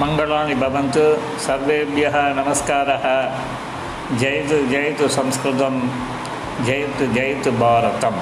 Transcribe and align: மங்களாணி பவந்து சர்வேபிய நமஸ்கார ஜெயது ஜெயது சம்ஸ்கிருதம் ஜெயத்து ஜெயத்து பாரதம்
மங்களாணி 0.00 0.54
பவந்து 0.54 1.04
சர்வேபிய 1.44 2.06
நமஸ்கார 2.34 2.88
ஜெயது 4.20 4.58
ஜெயது 4.72 5.06
சம்ஸ்கிருதம் 5.10 5.78
ஜெயத்து 6.66 7.04
ஜெயத்து 7.14 7.50
பாரதம் 7.58 8.20